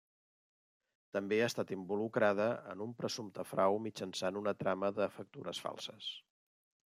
[1.17, 6.11] També ha estat involucrada en un presumpte frau mitjançant una trama de factures falses.